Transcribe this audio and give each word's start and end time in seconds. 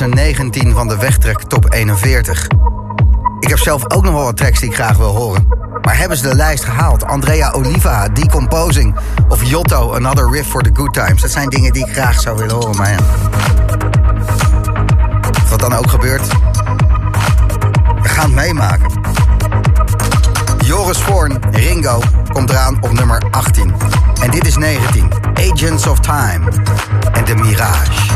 laatste 0.00 0.22
19 0.22 0.72
van 0.72 0.88
de 0.88 0.96
wegtrek 0.96 1.42
top 1.42 1.72
41. 1.72 2.46
Ik 3.40 3.48
heb 3.48 3.58
zelf 3.58 3.90
ook 3.90 4.02
nog 4.02 4.12
wel 4.12 4.22
wat 4.22 4.36
tracks 4.36 4.60
die 4.60 4.68
ik 4.68 4.74
graag 4.74 4.96
wil 4.96 5.16
horen. 5.16 5.46
Maar 5.82 5.96
hebben 5.98 6.16
ze 6.16 6.28
de 6.28 6.34
lijst 6.34 6.64
gehaald? 6.64 7.04
Andrea 7.04 7.50
Oliva, 7.50 8.08
Decomposing 8.08 8.96
of 9.28 9.44
Jotto, 9.44 9.94
Another 9.94 10.30
Riff 10.30 10.48
for 10.48 10.62
the 10.62 10.70
Good 10.72 10.92
Times. 10.92 11.22
Dat 11.22 11.30
zijn 11.30 11.48
dingen 11.48 11.72
die 11.72 11.86
ik 11.86 11.92
graag 11.92 12.20
zou 12.20 12.36
willen 12.36 12.54
horen, 12.54 12.76
maar. 12.76 12.98
Wat 15.50 15.60
dan 15.60 15.74
ook 15.74 15.90
gebeurt, 15.90 16.28
we 18.02 18.08
gaan 18.08 18.24
het 18.24 18.34
meemaken. 18.34 18.90
Joris 20.58 20.98
Voorn, 20.98 21.38
Ringo, 21.50 22.00
komt 22.32 22.50
eraan 22.50 22.76
op 22.80 22.92
nummer 22.92 23.22
18. 23.30 23.74
En 24.22 24.30
dit 24.30 24.46
is 24.46 24.56
19, 24.56 25.08
Agents 25.34 25.86
of 25.86 26.00
Time 26.00 26.52
en 27.12 27.24
The 27.24 27.34
Mirage. 27.34 28.12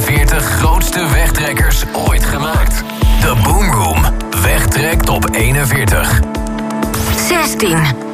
49 0.00 0.42
grootste 0.42 1.06
wegtrekkers 1.08 1.84
ooit 1.92 2.24
gemaakt. 2.24 2.84
De 3.20 3.36
Boom 3.42 3.70
Room 3.70 4.04
wegtrekt 4.42 5.08
op 5.08 5.28
41. 5.32 6.20
16. 7.28 8.05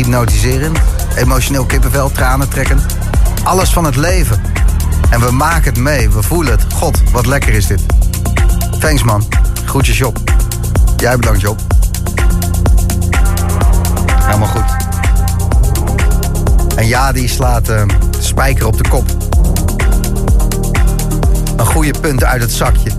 Hypnotiserend, 0.00 0.78
emotioneel 1.16 1.64
kippenvel, 1.64 2.10
tranen 2.10 2.48
trekken. 2.48 2.80
Alles 3.42 3.72
van 3.72 3.84
het 3.84 3.96
leven. 3.96 4.42
En 5.10 5.20
we 5.20 5.30
maken 5.30 5.72
het 5.72 5.82
mee, 5.82 6.10
we 6.10 6.22
voelen 6.22 6.52
het. 6.52 6.72
God, 6.74 7.10
wat 7.10 7.26
lekker 7.26 7.52
is 7.52 7.66
dit. 7.66 7.82
Thanks 8.78 9.02
man. 9.02 9.24
Groetjes 9.64 9.98
Job. 9.98 10.18
Jij 10.96 11.16
bedankt 11.16 11.40
Job. 11.40 11.60
Helemaal 14.14 14.48
goed. 14.48 14.76
En 16.76 16.86
ja, 16.86 17.12
die 17.12 17.28
slaat 17.28 17.68
uh, 17.68 17.82
spijker 18.18 18.66
op 18.66 18.76
de 18.76 18.88
kop. 18.88 19.04
Een 21.56 21.66
goede 21.66 21.94
punt 22.00 22.24
uit 22.24 22.42
het 22.42 22.52
zakje. 22.52 22.90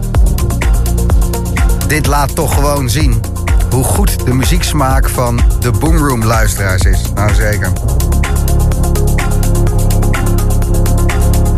Dit 1.88 2.06
laat 2.06 2.36
toch 2.36 2.54
gewoon 2.54 2.90
zien 2.90 3.31
hoe 3.72 3.84
goed 3.84 4.26
de 4.26 4.34
muzieksmaak 4.34 5.10
van 5.10 5.40
de 5.60 5.72
Boomroom 5.72 6.24
luisteraars 6.24 6.84
is. 6.84 7.02
Nou 7.14 7.34
zeker. 7.34 7.72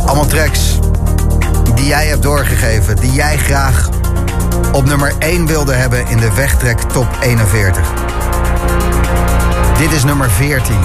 Allemaal 0.05 0.25
tracks 0.25 0.79
die 1.75 1.85
jij 1.85 2.07
hebt 2.07 2.21
doorgegeven, 2.21 2.95
die 2.95 3.11
jij 3.11 3.37
graag 3.37 3.89
op 4.71 4.85
nummer 4.85 5.13
1 5.19 5.45
wilde 5.45 5.73
hebben 5.73 6.07
in 6.07 6.17
de 6.17 6.33
wegtrek 6.33 6.79
top 6.79 7.07
41. 7.21 7.93
Dit 9.77 9.91
is 9.91 10.03
nummer 10.03 10.29
14. 10.29 10.75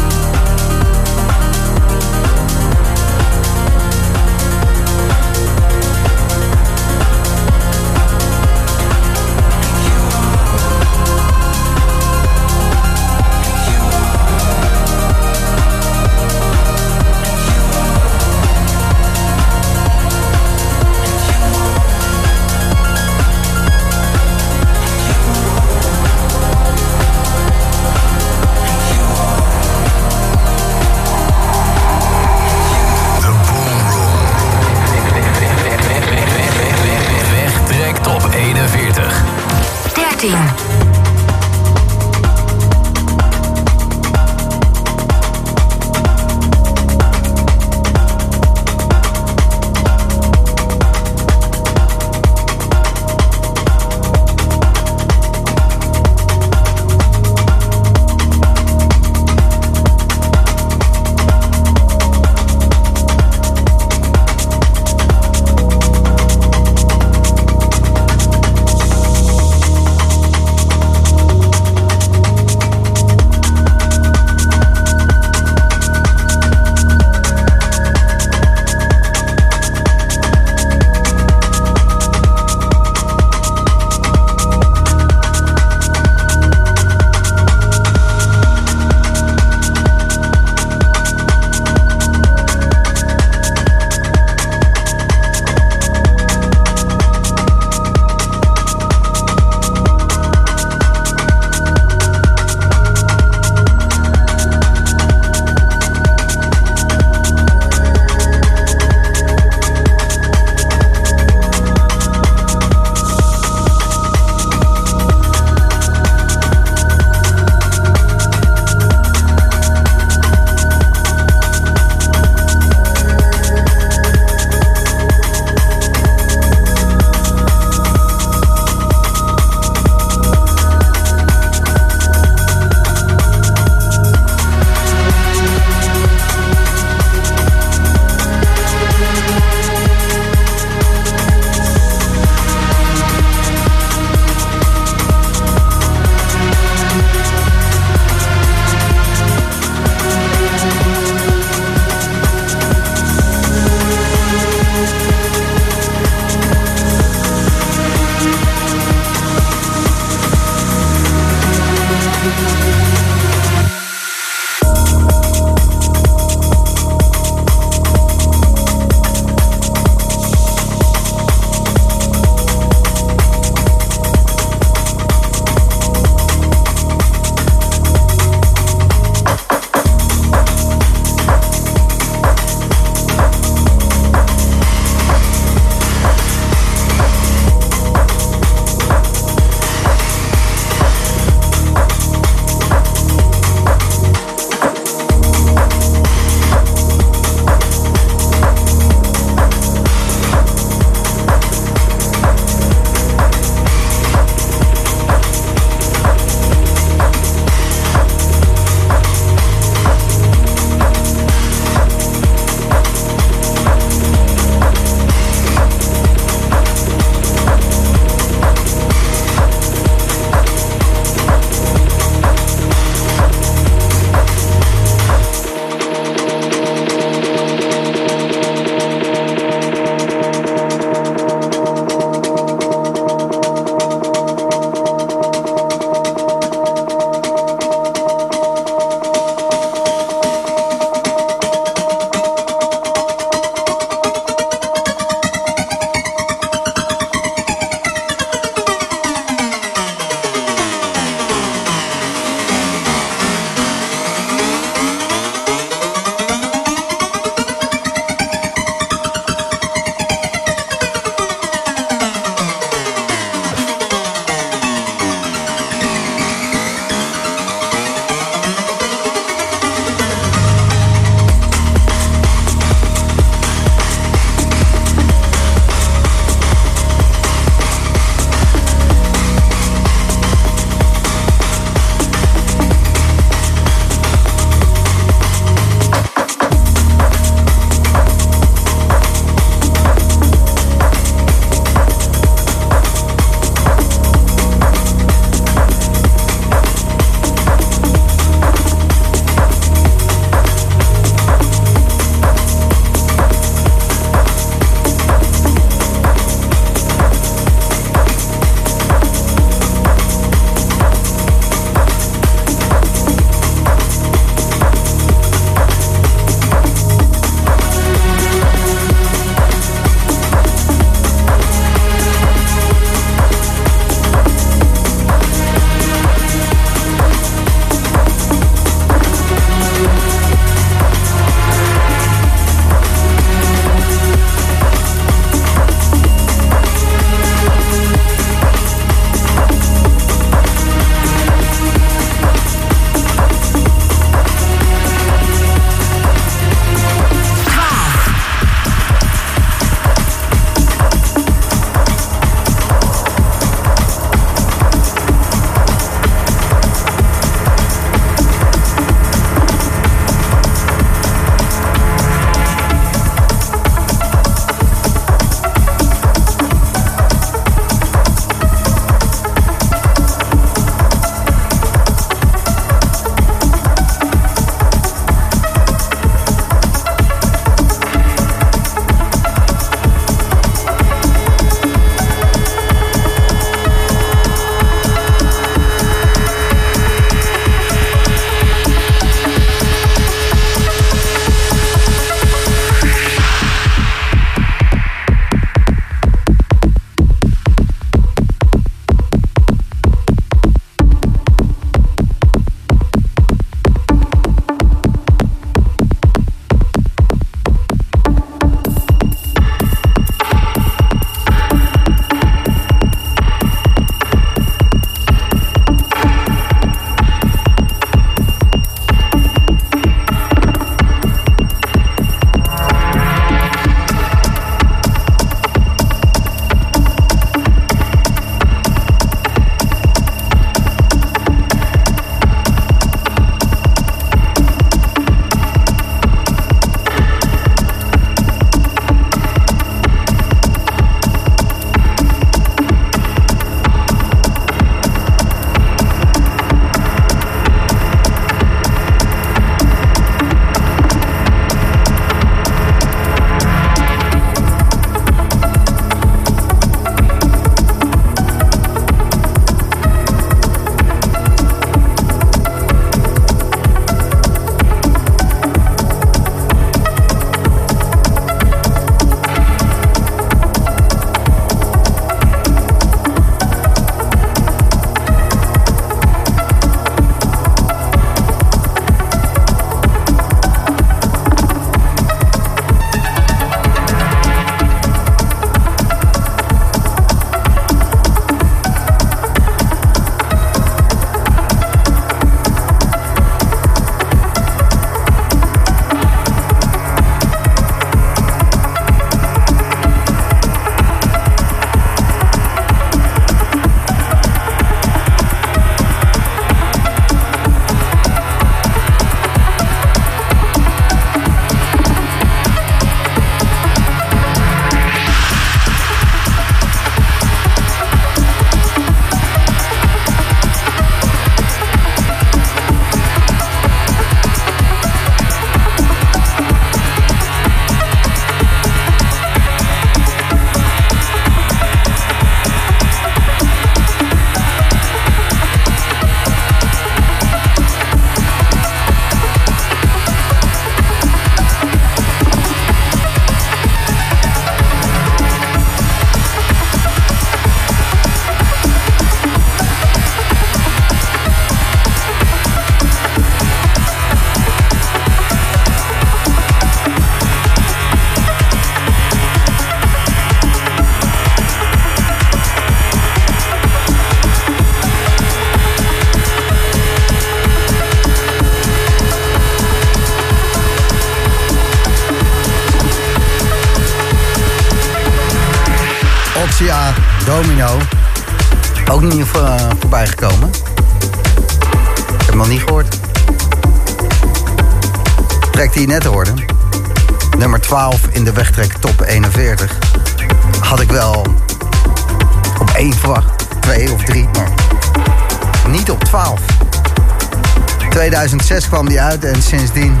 Kwam 598.74 598.88
die 598.88 599.00
uit 599.00 599.24
en 599.24 599.42
sindsdien 599.42 600.00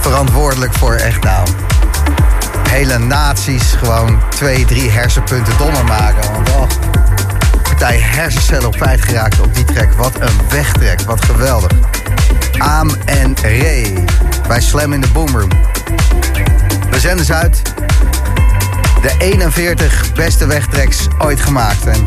verantwoordelijk 0.00 0.72
voor 0.74 0.94
echt 0.94 1.22
nou... 1.22 1.48
hele 2.68 2.98
naties 2.98 3.72
gewoon 3.72 4.20
twee, 4.28 4.64
drie 4.64 4.90
hersenpunten 4.90 5.58
dommer 5.58 5.84
maken. 5.84 6.32
Want 6.32 6.48
oh, 6.48 6.66
partij 7.62 7.98
hersencellen 7.98 8.66
op 8.66 8.76
feit 8.76 9.02
geraakt 9.02 9.40
op 9.40 9.54
die 9.54 9.64
track. 9.64 9.92
Wat 9.92 10.20
een 10.20 10.40
wegtrek, 10.50 11.00
wat 11.00 11.24
geweldig. 11.24 11.70
Aam 12.58 12.90
en 13.04 13.36
Ray 13.42 14.04
bij 14.48 14.60
Slam 14.60 14.92
in 14.92 15.00
de 15.00 15.08
Boomroom. 15.12 15.50
We 16.90 17.00
zenden 17.00 17.24
ze 17.24 17.34
uit. 17.34 17.62
De 19.02 19.14
41 19.18 20.12
beste 20.12 20.46
wegtreks 20.46 21.06
ooit 21.18 21.40
gemaakt. 21.40 21.86
En 21.86 22.04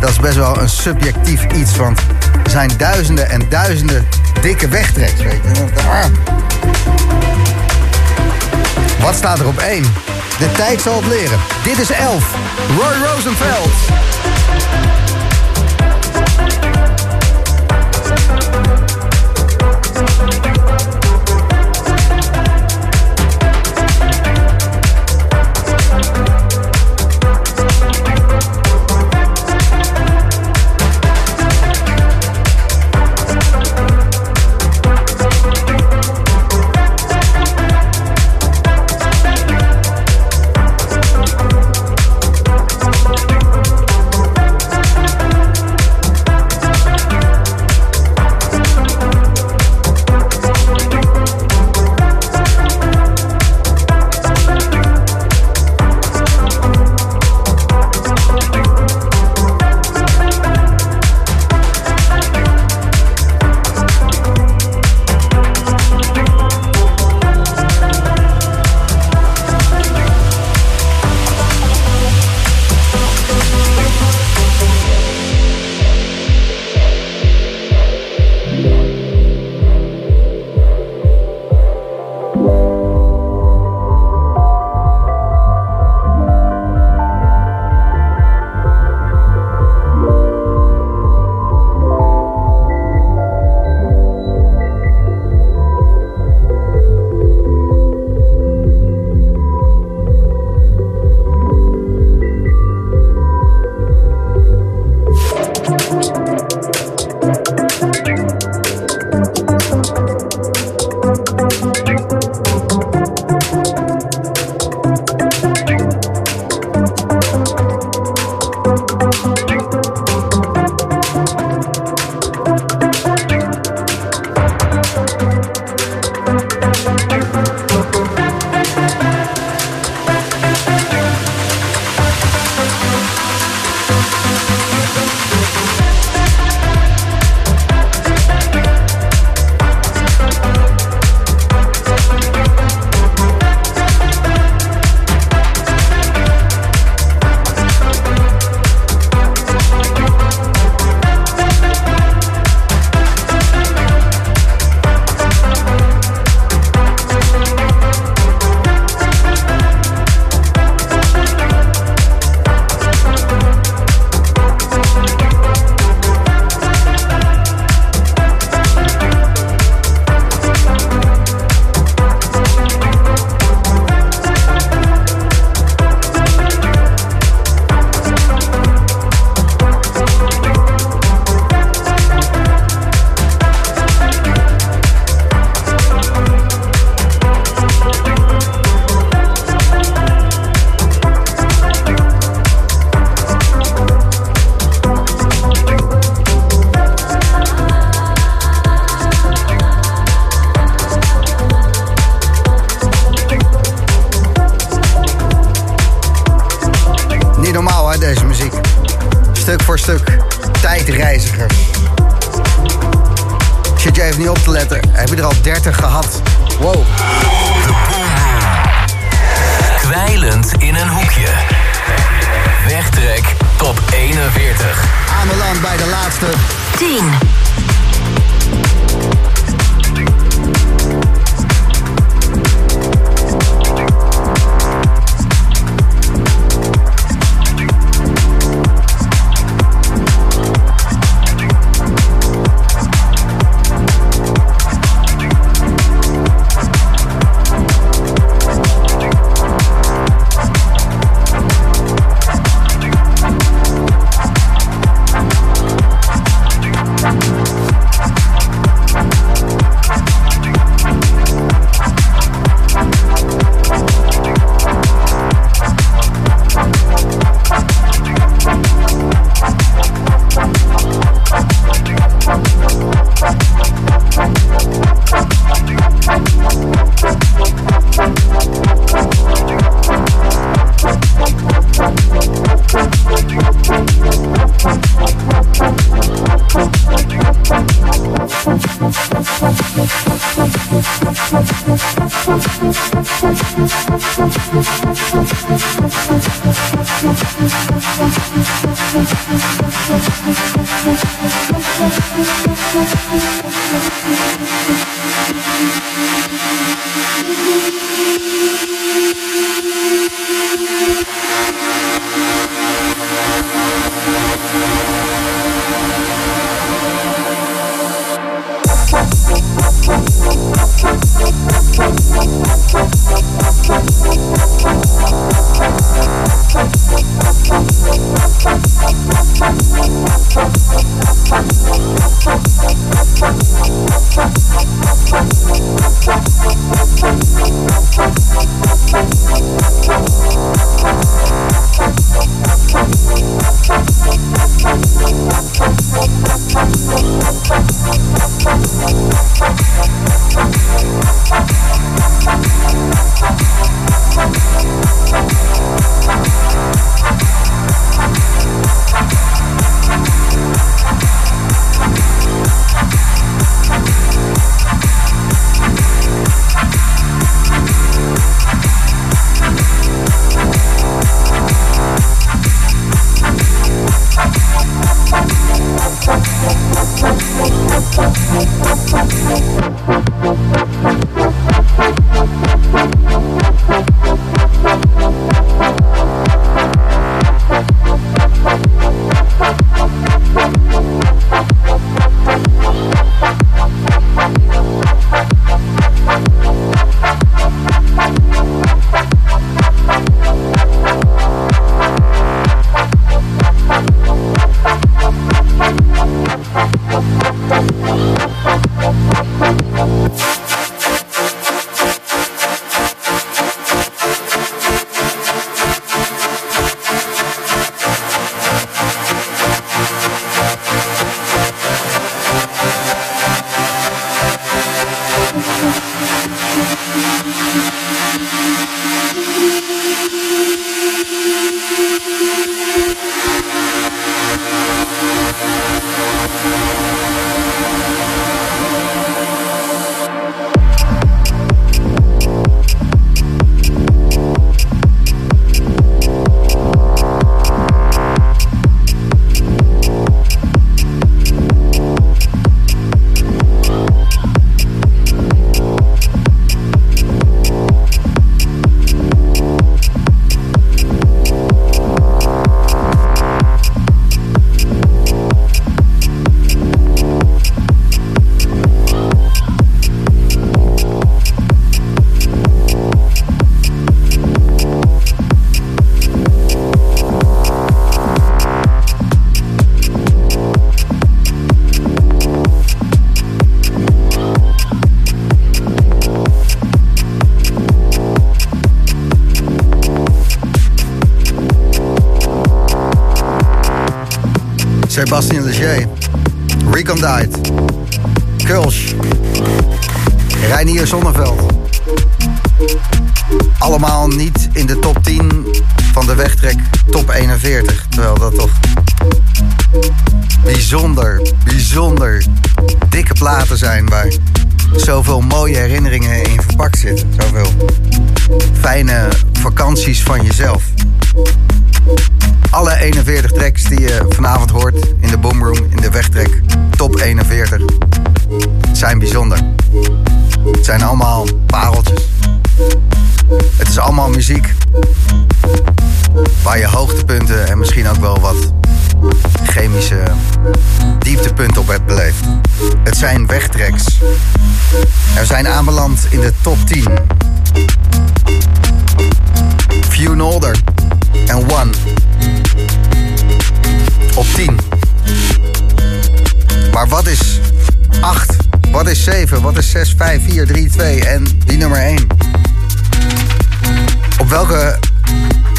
dat 0.00 0.10
is 0.10 0.20
best 0.20 0.36
wel 0.36 0.60
een 0.60 0.68
subjectief 0.68 1.44
iets, 1.44 1.76
want 1.76 2.00
er 2.44 2.50
zijn 2.50 2.70
duizenden 2.76 3.30
en 3.30 3.48
duizenden 3.48 4.05
dikke 4.40 4.68
wegtreks, 4.68 5.22
weet 5.22 5.40
je. 5.42 5.64
Wat 9.00 9.14
staat 9.14 9.38
er 9.38 9.46
op 9.46 9.58
één? 9.58 9.82
De 10.38 10.52
tijd 10.52 10.80
zal 10.80 10.96
het 10.96 11.06
leren. 11.06 11.38
Dit 11.62 11.78
is 11.78 11.90
11. 11.90 12.34
Roy 12.78 13.08
Rosenfeld. 13.08 13.70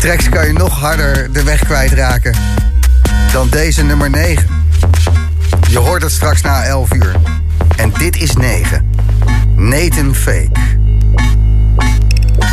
tracks 0.08 0.30
kan 0.30 0.48
je 0.48 0.54
nog 0.54 0.80
harder 0.80 1.34
de 1.34 1.44
weg 1.44 1.64
kwijtraken 1.64 2.36
dan 3.32 3.50
deze 3.50 3.84
nummer 3.84 4.10
9. 4.10 4.48
Je 5.70 5.78
hoort 5.78 6.02
het 6.02 6.12
straks 6.12 6.42
na 6.42 6.64
11 6.64 6.94
uur. 6.94 7.16
En 7.76 7.92
dit 7.98 8.22
is 8.22 8.34
9. 8.34 8.92
Nathan 9.56 10.16
Fake. 10.16 10.60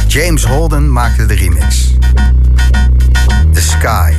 James 0.07 0.45
Holden 0.45 0.93
maakte 0.93 1.27
de 1.27 1.35
remix. 1.35 1.95
The 3.53 3.61
Sky. 3.61 4.13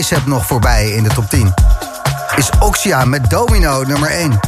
Bicep 0.00 0.26
nog 0.26 0.46
voorbij 0.46 0.90
in 0.90 1.02
de 1.02 1.08
top 1.08 1.30
10? 1.30 1.54
Is 2.36 2.50
Oxia 2.58 3.04
met 3.04 3.30
Domino 3.30 3.82
nummer 3.82 4.10
1? 4.10 4.40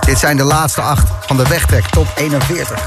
Dit 0.00 0.18
zijn 0.18 0.36
de 0.36 0.44
laatste 0.44 0.80
acht 0.80 1.08
van 1.26 1.36
de 1.36 1.48
wegtrek 1.48 1.86
top 1.86 2.06
41. 2.16 2.84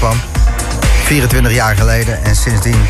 99 0.00 0.06
uitkwam. 0.06 0.20
24 1.04 1.52
jaar 1.52 1.76
geleden. 1.76 2.24
En 2.24 2.36
sindsdien... 2.36 2.86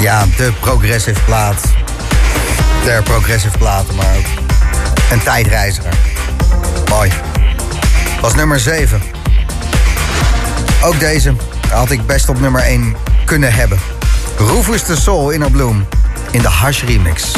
Ja, 0.00 0.26
de 0.36 0.52
progressive 0.60 1.20
plaat. 1.24 1.62
Der 2.84 3.02
progressive 3.02 3.58
platen, 3.58 3.94
maar 3.94 4.16
ook 4.16 4.24
een 5.10 5.22
tijdreiziger. 5.22 5.92
Mooi. 6.88 7.12
Was 8.20 8.34
nummer 8.34 8.60
7. 8.60 9.02
Ook 10.82 11.00
deze 11.00 11.34
had 11.70 11.90
ik 11.90 12.06
best 12.06 12.28
op 12.28 12.40
nummer 12.40 12.62
1 12.62 12.96
kunnen 13.24 13.52
hebben. 13.52 13.78
Rufus 14.38 14.84
de 14.84 14.96
Soul 14.96 15.30
in 15.30 15.50
Bloom 15.50 15.86
in 16.30 16.42
de 16.42 16.50
Hush 16.50 16.82
remix. 16.82 17.32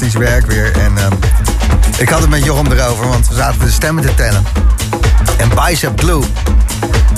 Fantastisch 0.00 0.30
werk 0.30 0.46
weer. 0.46 0.72
En 0.72 0.92
uh, 0.92 1.06
ik 1.98 2.08
had 2.08 2.20
het 2.20 2.30
met 2.30 2.44
Jochem 2.44 2.72
erover, 2.72 3.08
want 3.08 3.28
we 3.28 3.34
zaten 3.34 3.60
de 3.60 3.70
stemmen 3.70 4.04
te 4.04 4.14
tellen. 4.14 4.44
En 5.36 5.48
Bicep 5.48 5.96
Blue, 5.96 6.22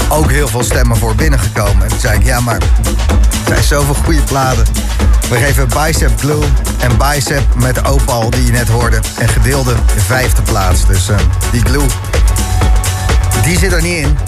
ook 0.09 0.31
heel 0.31 0.49
veel 0.49 0.63
stemmen 0.63 0.97
voor 0.97 1.15
binnengekomen. 1.15 1.83
En 1.83 1.89
toen 1.89 1.99
zei 1.99 2.19
ik, 2.19 2.25
ja 2.25 2.41
maar, 2.41 2.57
er 2.57 2.65
zijn 3.47 3.63
zoveel 3.63 3.95
goede 3.95 4.21
platen. 4.21 4.65
We 5.29 5.37
geven 5.37 5.69
Bicep 5.69 6.17
Blue 6.17 6.43
en 6.79 6.97
Bicep 6.97 7.55
met 7.55 7.85
Opal, 7.85 8.31
die 8.31 8.45
je 8.45 8.53
net 8.53 8.69
hoorde, 8.69 9.01
een 9.19 9.29
gedeelde 9.29 9.75
vijfde 9.97 10.43
plaats. 10.43 10.87
Dus 10.87 11.09
uh, 11.09 11.17
die 11.51 11.65
Glue, 11.65 11.87
die 13.43 13.59
zit 13.59 13.73
er 13.73 13.83
niet 13.83 13.97
in. 13.97 14.19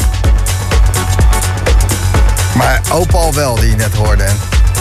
Maar 2.56 2.80
Opal 2.92 3.34
wel, 3.34 3.54
die 3.54 3.70
je 3.70 3.76
net 3.76 3.94
hoorde. 3.94 4.24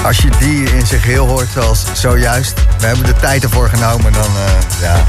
Als 0.04 0.18
je 0.18 0.30
die 0.40 0.64
in 0.64 0.88
zijn 0.88 1.02
geheel 1.02 1.28
hoort, 1.28 1.48
zoals 1.54 1.84
zojuist... 1.94 2.54
we 2.80 2.86
hebben 2.86 3.06
de 3.06 3.14
tijd 3.14 3.44
ervoor 3.44 3.70
genomen, 3.70 4.14
dan 4.14 4.30
uh, 4.36 4.82
ja... 4.82 5.04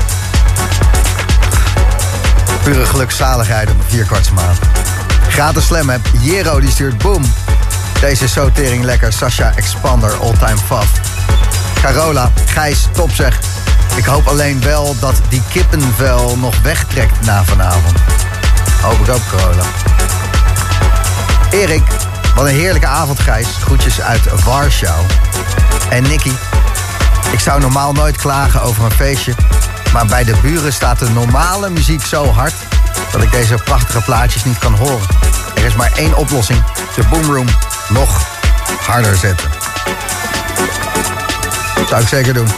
Pure 2.63 2.87
gelukzaligheid 2.87 3.71
op 3.71 3.79
een 3.79 3.85
vierkwartsmaat. 3.89 4.59
Gratis 5.29 5.67
slam 5.67 5.89
heb. 5.89 6.01
Jero 6.21 6.61
die 6.61 6.71
stuurt 6.71 6.99
boom. 6.99 7.23
Deze 8.01 8.25
is 8.25 8.37
lekker. 8.83 9.13
Sasha 9.13 9.53
Expander, 9.57 10.15
all 10.17 10.33
time 10.33 10.59
fav. 10.67 10.87
Carola, 11.81 12.31
Gijs, 12.47 12.89
top 12.93 13.11
zeg. 13.11 13.39
Ik 13.97 14.05
hoop 14.05 14.27
alleen 14.27 14.61
wel 14.63 14.97
dat 15.01 15.15
die 15.29 15.43
kippenvel 15.53 16.37
nog 16.37 16.55
wegtrekt 16.63 17.21
na 17.25 17.45
vanavond. 17.45 17.99
Hoop 18.83 19.01
ik 19.01 19.15
ook, 19.15 19.23
Carola. 19.37 19.65
Erik, 21.51 21.83
wat 22.35 22.45
een 22.45 22.55
heerlijke 22.55 22.87
avond, 22.87 23.21
Gijs. 23.21 23.47
Groetjes 23.61 24.01
uit 24.01 24.43
Warschau. 24.45 25.05
En 25.91 26.03
Nicky, 26.03 26.33
ik 27.33 27.41
zou 27.41 27.61
normaal 27.61 27.93
nooit 27.93 28.17
klagen 28.17 28.63
over 28.63 28.85
een 28.85 28.91
feestje... 28.91 29.35
maar 29.93 30.07
bij 30.07 30.25
de 30.25 30.35
buren 30.43 30.73
staat 30.73 30.99
de 30.99 31.11
normale 31.11 31.71
muziek 31.71 32.07
zo 32.07 32.27
hard... 32.27 32.55
dat 33.13 33.23
ik 33.23 33.31
deze 33.31 33.55
prachtige 33.55 34.01
plaatjes 34.01 34.45
niet 34.45 34.59
kan 34.59 34.75
horen. 34.75 35.07
Er 35.55 35.65
is 35.65 35.75
maar 35.75 35.93
één 35.97 36.17
oplossing. 36.17 36.65
De 36.95 37.03
boomroom 37.11 37.47
nog 37.89 38.27
harder 38.87 39.17
zetten. 39.17 39.51
Dat 41.75 41.89
zou 41.89 42.03
ik 42.03 42.09
zeker 42.09 42.35
doen. 42.35 42.49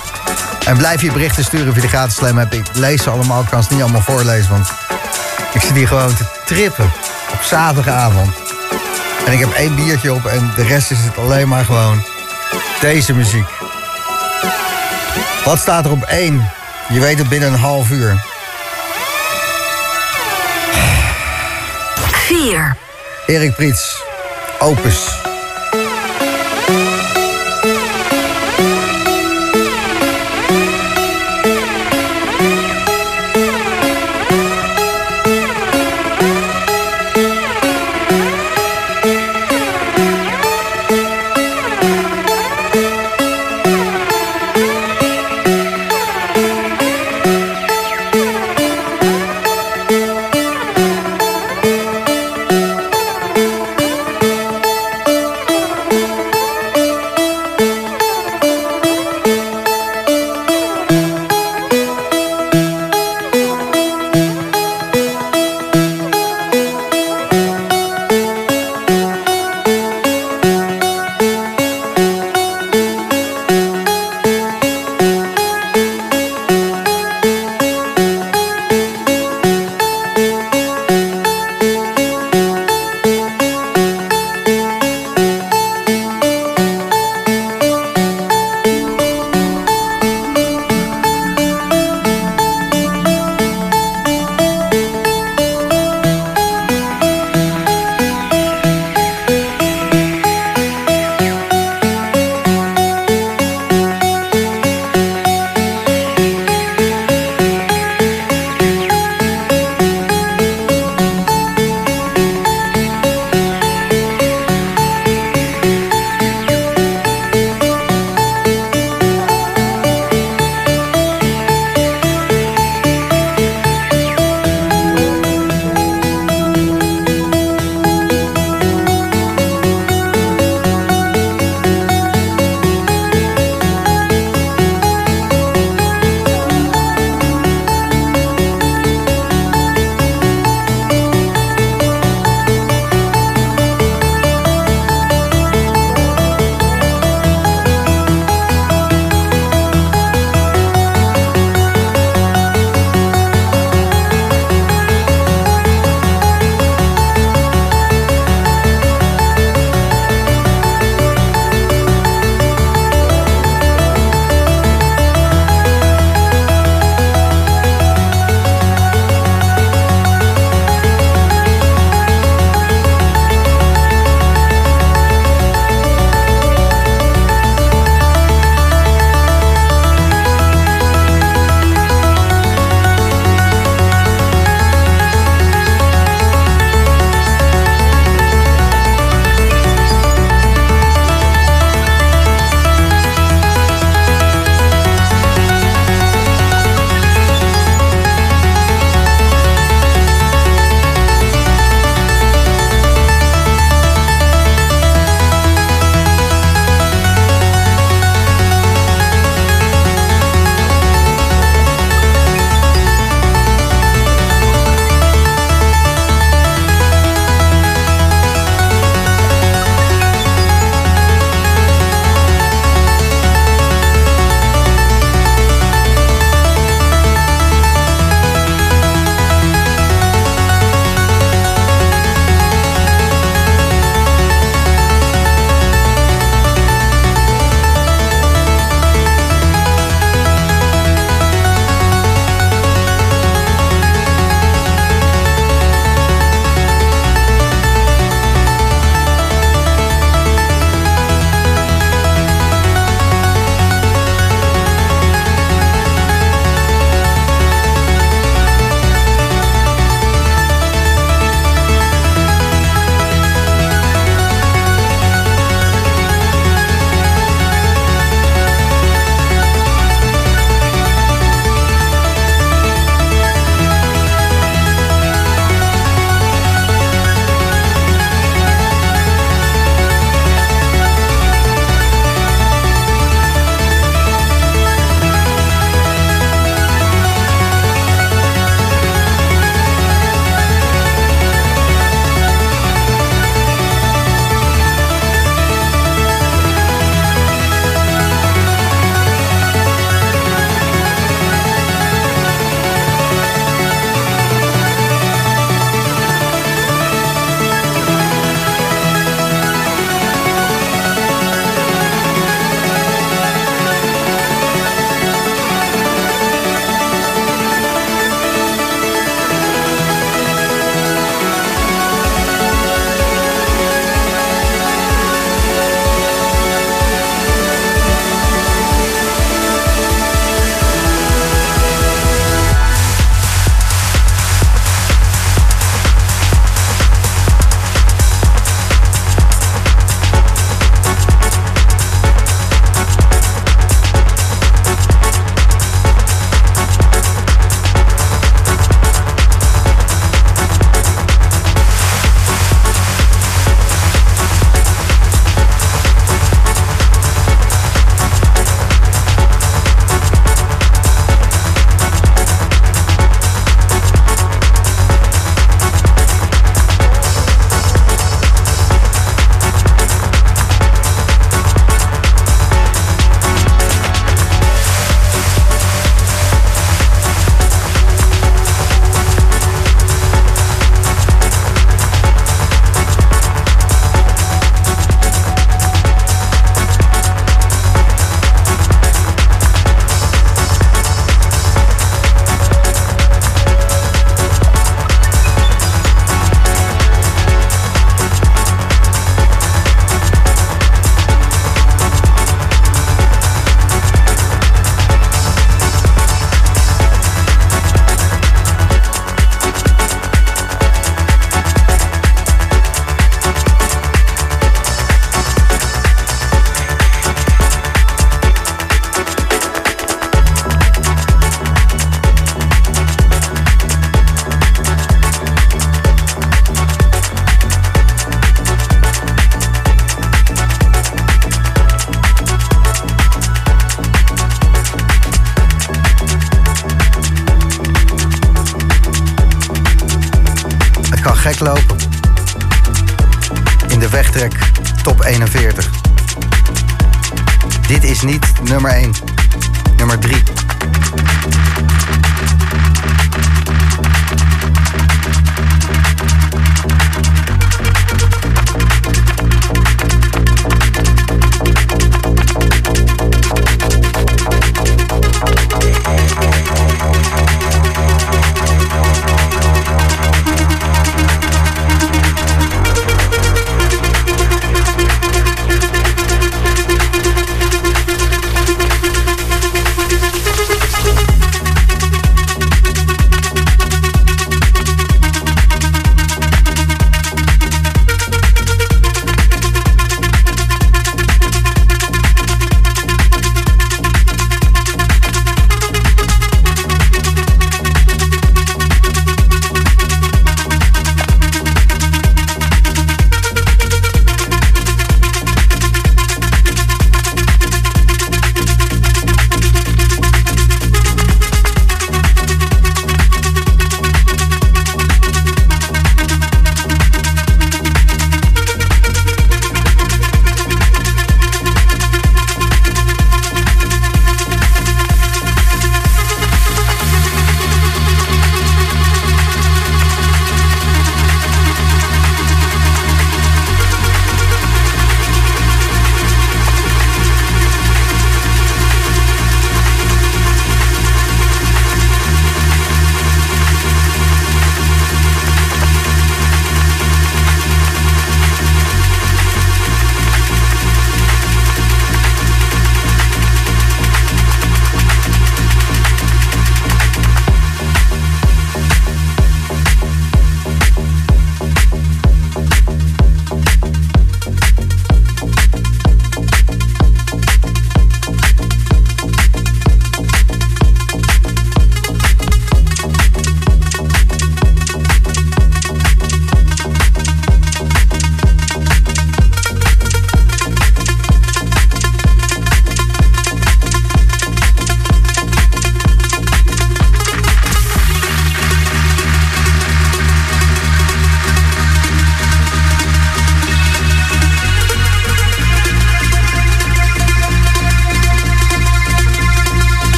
En 0.67 0.77
blijf 0.77 1.01
je 1.03 1.13
berichten 1.13 1.45
sturen 1.45 1.73
via 1.73 1.83
de 1.83 1.89
gratis 1.89 2.15
slam 2.15 2.39
app. 2.39 2.53
Ik 2.53 2.67
lees 2.73 3.03
ze 3.03 3.11
allemaal, 3.11 3.41
ik 3.43 3.49
kan 3.49 3.63
ze 3.63 3.73
niet 3.73 3.83
allemaal 3.83 4.01
voorlezen... 4.01 4.51
want 4.51 4.69
ik 5.53 5.61
zit 5.61 5.73
hier 5.73 5.89
gewoon 5.89 6.15
te 6.15 6.25
trippen 6.45 6.93
op 7.33 7.43
zaterdagavond. 7.43 8.46
En 9.27 9.33
ik 9.33 9.39
heb 9.39 9.53
één 9.53 9.75
biertje 9.75 10.13
op 10.13 10.25
en 10.25 10.53
de 10.57 10.63
rest 10.63 10.91
is 10.91 10.99
het 10.99 11.19
alleen 11.19 11.49
maar 11.49 11.65
gewoon 11.65 12.05
deze 12.81 13.15
muziek. 13.15 13.49
Wat 15.45 15.59
staat 15.59 15.85
er 15.85 15.91
op 15.91 16.03
één? 16.03 16.51
Je 16.89 17.01
weet 17.01 17.19
het 17.19 17.29
binnen 17.29 17.53
een 17.53 17.59
half 17.59 17.91
uur. 17.91 18.25
4. 22.27 22.77
Erik 23.27 23.55
Priets, 23.55 24.03
Opus. 24.59 25.11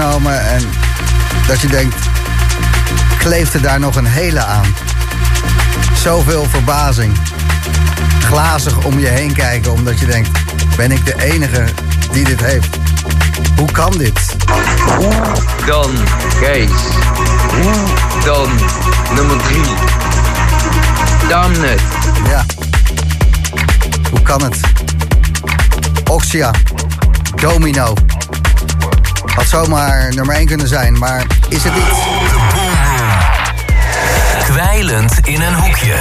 En 0.00 0.62
dat 1.46 1.60
je 1.60 1.66
denkt, 1.66 1.96
kleeft 3.18 3.54
er 3.54 3.62
daar 3.62 3.80
nog 3.80 3.96
een 3.96 4.06
hele 4.06 4.44
aan? 4.44 4.74
Zoveel 5.94 6.44
verbazing. 6.44 7.12
Glazig 8.20 8.84
om 8.84 8.98
je 8.98 9.06
heen 9.06 9.32
kijken 9.32 9.72
omdat 9.72 9.98
je 9.98 10.06
denkt, 10.06 10.28
ben 10.76 10.92
ik 10.92 11.06
de 11.06 11.22
enige 11.22 11.64
die 12.12 12.24
dit 12.24 12.40
heeft? 12.40 12.76
Hoe 13.56 13.72
kan 13.72 13.98
dit? 13.98 14.36
Hoe 14.96 15.12
dan, 15.66 15.90
Kees? 16.40 16.70
Hoe 17.50 17.74
dan 18.24 18.50
nummer 19.14 19.36
drie? 19.36 19.62
Damn 21.28 21.64
it. 21.64 21.80
Ja. 22.28 22.44
kan 24.22 24.42
het. 24.42 24.60
Oxia, 26.04 26.50
Domino. 27.34 27.94
Had 29.50 29.66
zomaar 29.66 30.14
nummer 30.14 30.34
1 30.34 30.46
kunnen 30.46 30.68
zijn, 30.68 30.98
maar 30.98 31.26
is 31.48 31.64
het 31.64 31.74
niet. 31.74 31.84
Kwijlend 34.44 35.18
in 35.22 35.40
een 35.40 35.54
hoekje. 35.54 35.94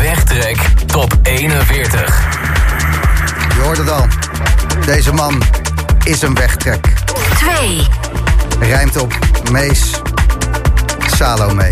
Wegtrek 0.00 0.58
top 0.86 1.18
41. 1.22 2.22
Je 3.54 3.60
hoort 3.62 3.76
het 3.76 3.90
al. 3.90 4.06
Deze 4.84 5.12
man 5.12 5.42
is 6.04 6.22
een 6.22 6.34
wegtrek. 6.34 6.92
2. 7.38 7.86
Rijmt 8.60 8.96
op 8.96 9.18
Mees 9.50 10.00
Salome. 11.16 11.70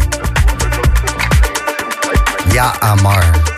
Ja, 2.52 2.74
Amar. 2.80 3.53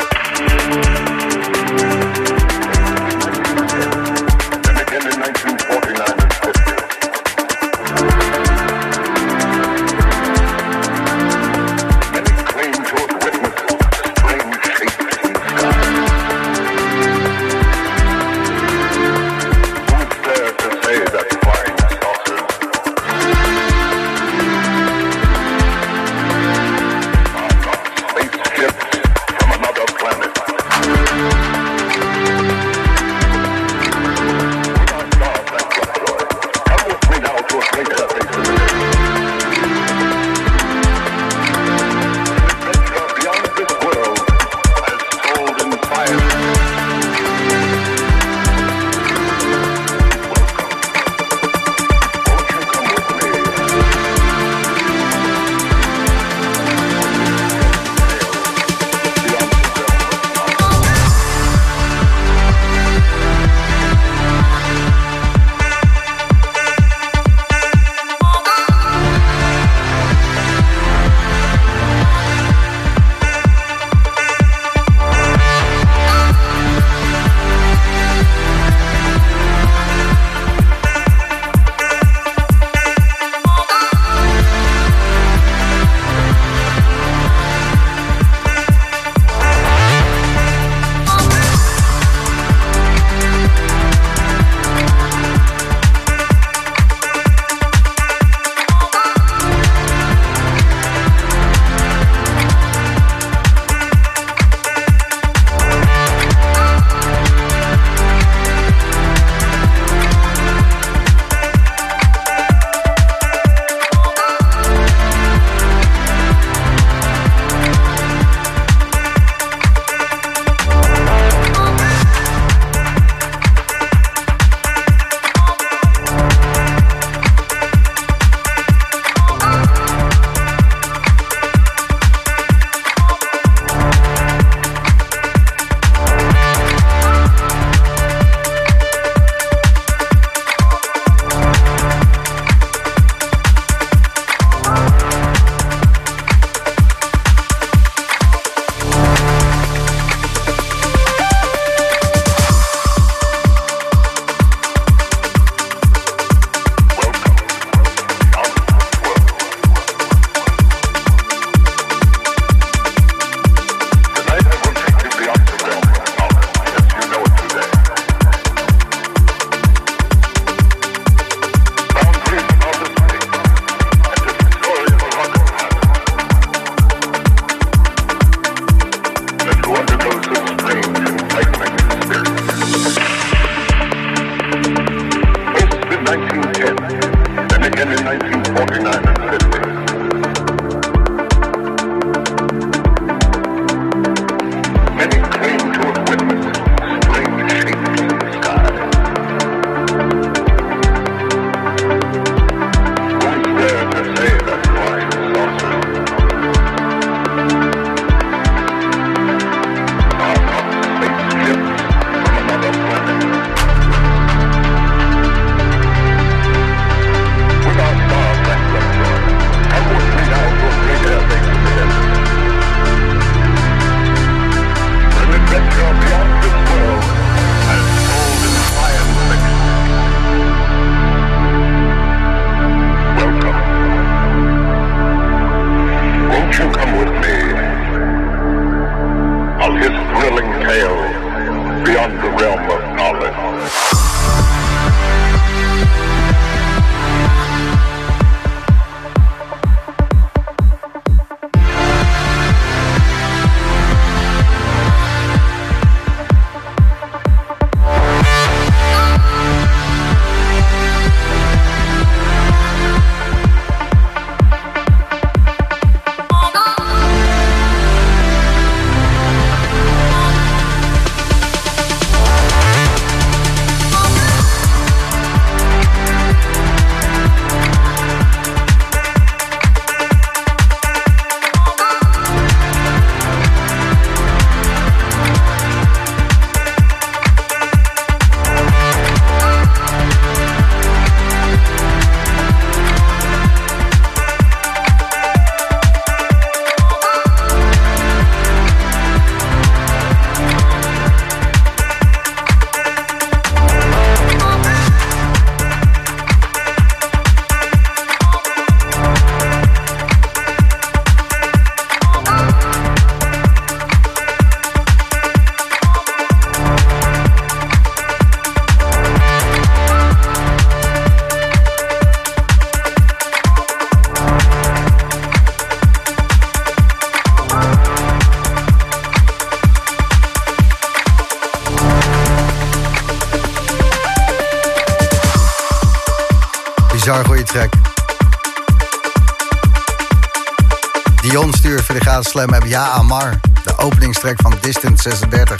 36. 345.07 345.57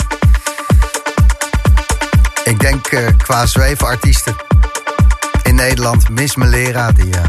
Ik 2.45 2.61
denk 2.61 2.93
uh, 2.93 3.07
qua 3.17 3.47
zweefartiesten 3.47 4.37
in 5.43 5.55
Nederland. 5.55 6.09
Miss 6.09 6.37
Melera, 6.37 6.93
die 6.93 7.15
uh, 7.15 7.21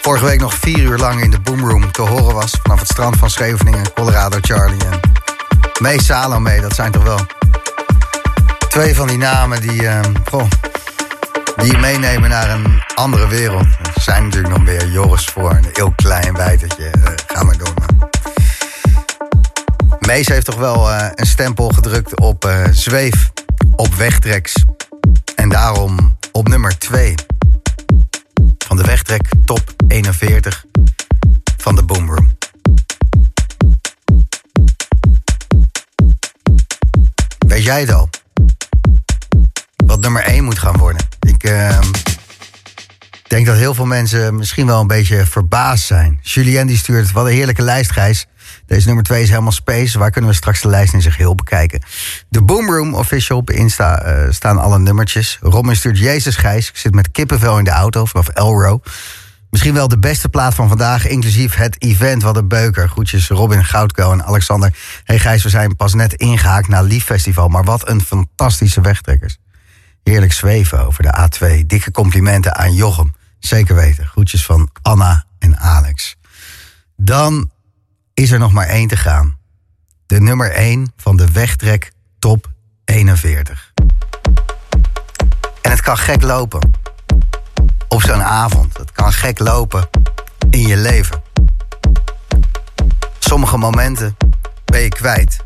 vorige 0.00 0.24
week 0.24 0.40
nog 0.40 0.54
vier 0.54 0.78
uur 0.78 0.98
lang 0.98 1.22
in 1.22 1.30
de 1.30 1.40
boomroom 1.40 1.92
te 1.92 2.02
horen 2.02 2.34
was. 2.34 2.50
Vanaf 2.62 2.78
het 2.78 2.88
strand 2.88 3.16
van 3.16 3.30
Scheveningen, 3.30 3.92
Colorado 3.92 4.38
Charlie. 4.40 4.84
En 4.84 5.00
May 5.78 5.98
Salome, 5.98 6.60
dat 6.60 6.74
zijn 6.74 6.92
toch 6.92 7.02
wel 7.02 7.20
twee 8.68 8.94
van 8.94 9.06
die 9.06 9.18
namen 9.18 9.60
die, 9.60 9.82
uh, 9.82 10.00
goh, 10.30 10.48
die 11.56 11.72
je 11.72 11.78
meenemen 11.78 12.30
naar 12.30 12.50
een 12.50 12.82
andere 12.94 13.28
wereld. 13.28 13.66
Er 13.94 14.02
zijn 14.02 14.24
natuurlijk 14.24 14.54
nog 14.54 14.64
meer 14.64 14.86
Joris 14.86 15.26
voor, 15.26 15.50
een 15.50 15.70
heel 15.72 15.92
klein 15.96 16.32
bijtertje. 16.32 16.73
Mees 20.06 20.28
heeft 20.28 20.44
toch 20.46 20.56
wel 20.56 20.90
uh, 20.90 21.06
een 21.14 21.26
stempel 21.26 21.68
gedrukt 21.68 22.20
op 22.20 22.44
uh, 22.44 22.64
Zweef, 22.70 23.30
op 23.76 23.94
Wegtreks. 23.94 24.64
En 25.34 25.48
daarom 25.48 26.16
op 26.32 26.48
nummer 26.48 26.78
2 26.78 27.14
van 28.58 28.76
de 28.76 28.82
Wegtrek 28.82 29.28
Top 29.44 29.74
41 29.88 30.64
van 31.56 31.74
de 31.74 31.82
Boomroom. 31.82 32.36
Weet 37.46 37.64
jij 37.64 37.80
het 37.80 37.92
al? 37.92 38.08
Wat 39.86 40.00
nummer 40.00 40.22
1 40.22 40.44
moet 40.44 40.58
gaan 40.58 40.76
worden? 40.76 41.06
Ik 41.20 41.44
uh, 41.44 41.78
denk 43.26 43.46
dat 43.46 43.56
heel 43.56 43.74
veel 43.74 43.86
mensen 43.86 44.36
misschien 44.36 44.66
wel 44.66 44.80
een 44.80 44.86
beetje 44.86 45.26
verbaasd 45.26 45.86
zijn. 45.86 46.18
Julien 46.22 46.66
die 46.66 46.78
stuurt, 46.78 47.12
wat 47.12 47.26
een 47.26 47.32
heerlijke 47.32 47.62
lijst, 47.62 47.92
Gijs. 47.92 48.26
Deze 48.74 48.86
nummer 48.86 49.04
2 49.04 49.22
is 49.22 49.28
helemaal 49.28 49.52
space. 49.52 49.98
Waar 49.98 50.10
kunnen 50.10 50.30
we 50.30 50.36
straks 50.36 50.60
de 50.60 50.68
lijst 50.68 50.94
in 50.94 51.02
zich 51.02 51.16
heel 51.16 51.34
bekijken? 51.34 51.82
De 52.28 52.42
Boomroom 52.42 52.94
official 52.94 53.38
op 53.38 53.50
Insta 53.50 54.06
uh, 54.06 54.30
staan 54.30 54.58
alle 54.58 54.78
nummertjes. 54.78 55.38
Robin 55.40 55.76
stuurt 55.76 55.98
Jezus 55.98 56.36
Gijs. 56.36 56.68
Ik 56.68 56.76
zit 56.76 56.94
met 56.94 57.10
kippenvel 57.10 57.58
in 57.58 57.64
de 57.64 57.70
auto 57.70 58.04
vanaf 58.04 58.28
Elro. 58.28 58.80
Misschien 59.50 59.74
wel 59.74 59.88
de 59.88 59.98
beste 59.98 60.28
plaat 60.28 60.54
van 60.54 60.68
vandaag, 60.68 61.06
inclusief 61.06 61.54
het 61.54 61.82
event. 61.82 62.22
Wat 62.22 62.36
een 62.36 62.48
beuker. 62.48 62.88
Groetjes 62.88 63.28
Robin 63.28 63.64
Goudkuil 63.64 64.12
en 64.12 64.24
Alexander. 64.24 64.76
Hey 65.04 65.18
Gijs, 65.18 65.42
we 65.42 65.48
zijn 65.48 65.76
pas 65.76 65.94
net 65.94 66.12
ingehaakt 66.12 66.68
naar 66.68 66.84
Lief 66.84 67.04
Festival. 67.04 67.48
Maar 67.48 67.64
wat 67.64 67.88
een 67.88 68.00
fantastische 68.00 68.80
wegtrekkers. 68.80 69.38
Heerlijk 70.02 70.32
zweven 70.32 70.86
over 70.86 71.02
de 71.02 71.28
A2. 71.28 71.66
Dikke 71.66 71.90
complimenten 71.90 72.56
aan 72.56 72.74
Jochem. 72.74 73.14
Zeker 73.38 73.74
weten. 73.74 74.06
Groetjes 74.06 74.44
van 74.44 74.70
Anna 74.82 75.24
en 75.38 75.58
Alex. 75.58 76.16
Dan 76.96 77.52
is 78.14 78.30
er 78.30 78.38
nog 78.38 78.52
maar 78.52 78.66
één 78.66 78.88
te 78.88 78.96
gaan. 78.96 79.38
De 80.06 80.20
nummer 80.20 80.50
1 80.50 80.92
van 80.96 81.16
de 81.16 81.30
wegtrek 81.30 81.92
top 82.18 82.52
41. 82.84 83.72
En 85.62 85.70
het 85.70 85.80
kan 85.80 85.98
gek 85.98 86.22
lopen. 86.22 86.70
Op 87.88 88.02
zo'n 88.02 88.22
avond. 88.22 88.76
Het 88.76 88.92
kan 88.92 89.12
gek 89.12 89.38
lopen 89.38 89.88
in 90.50 90.66
je 90.66 90.76
leven. 90.76 91.22
Sommige 93.18 93.56
momenten 93.56 94.16
ben 94.64 94.80
je 94.80 94.88
kwijt. 94.88 95.36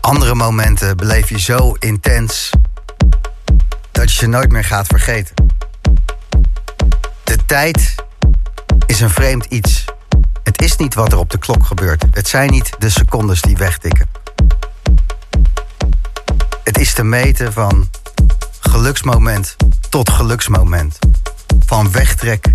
Andere 0.00 0.34
momenten 0.34 0.96
beleef 0.96 1.28
je 1.28 1.38
zo 1.38 1.72
intens 1.72 2.50
dat 3.92 4.12
je 4.12 4.18
ze 4.18 4.26
nooit 4.26 4.52
meer 4.52 4.64
gaat 4.64 4.86
vergeten. 4.86 5.34
De 7.24 7.36
tijd 7.46 7.94
is 8.86 9.00
een 9.00 9.10
vreemd 9.10 9.44
iets. 9.44 9.84
Het 10.42 10.62
is 10.62 10.76
niet 10.76 10.94
wat 10.94 11.12
er 11.12 11.18
op 11.18 11.30
de 11.30 11.38
klok 11.38 11.66
gebeurt. 11.66 12.04
Het 12.10 12.28
zijn 12.28 12.50
niet 12.50 12.70
de 12.78 12.90
secondes 12.90 13.40
die 13.40 13.56
wegtikken. 13.56 14.08
Het 16.64 16.78
is 16.78 16.94
te 16.94 17.04
meten 17.04 17.52
van 17.52 17.90
geluksmoment 18.60 19.56
tot 19.88 20.10
geluksmoment. 20.10 20.98
Van 21.66 21.92
wegtrek 21.92 22.52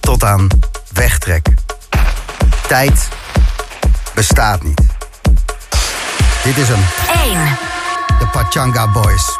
tot 0.00 0.24
aan 0.24 0.48
wegtrek. 0.92 1.54
Tijd 2.68 3.08
bestaat 4.14 4.62
niet. 4.62 4.80
Dit 6.42 6.56
is 6.56 6.68
hem. 6.68 6.84
1. 7.22 7.58
De 8.18 8.26
Pachanga 8.32 8.92
Boys. 8.92 9.38